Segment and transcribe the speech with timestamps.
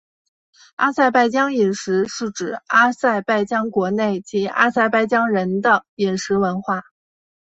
[0.77, 6.81] 阿塞拜疆饮食是指阿塞拜疆国内及阿塞拜疆人的饮食文化。